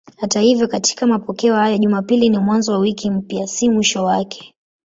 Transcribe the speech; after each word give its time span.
Hata 0.17 0.39
hivyo 0.41 0.67
katika 0.67 1.07
mapokeo 1.07 1.55
hayo 1.55 1.77
Jumapili 1.77 2.29
ni 2.29 2.37
mwanzo 2.39 2.71
wa 2.71 2.77
wiki 2.79 3.11
mpya, 3.11 3.47
si 3.47 3.69
mwisho 3.69 4.03
wake. 4.05 4.53